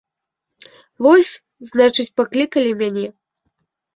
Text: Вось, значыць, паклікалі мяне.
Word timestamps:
Вось, 1.07 1.29
значыць, 1.69 2.07
паклікалі 2.21 2.71
мяне. 2.81 3.05